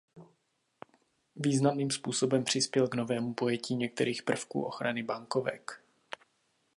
Významným 1.35 1.91
způsobem 1.91 2.43
přispěl 2.43 2.87
k 2.87 2.93
novému 2.95 3.33
pojetí 3.33 3.75
některých 3.75 4.23
prvků 4.23 4.61
ochrany 4.63 5.03
bankovek. 5.03 5.83